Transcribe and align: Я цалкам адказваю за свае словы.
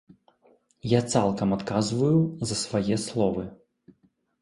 Я 0.93 1.01
цалкам 1.17 1.53
адказваю 1.59 2.17
за 2.51 2.61
свае 2.65 3.01
словы. 3.07 3.43